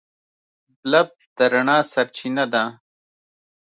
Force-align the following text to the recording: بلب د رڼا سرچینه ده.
بلب 0.81 1.09
د 1.35 1.37
رڼا 1.51 1.77
سرچینه 1.91 2.45
ده. 2.53 2.63